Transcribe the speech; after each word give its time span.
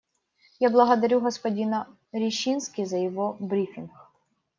Я 0.59 0.69
благодарю 0.71 1.19
господина 1.21 1.85
Рищински 2.13 2.85
за 2.85 2.97
его 2.97 3.37
брифинг. 3.39 3.91